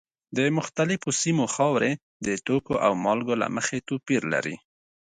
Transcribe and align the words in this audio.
د 0.37 0.39
مختلفو 0.57 1.09
سیمو 1.21 1.45
خاورې 1.55 1.91
د 2.25 2.27
توکو 2.45 2.73
او 2.85 2.91
مالګو 3.03 3.35
له 3.41 3.47
مخې 3.55 3.85
توپیر 3.87 4.21
لري. 4.33 4.55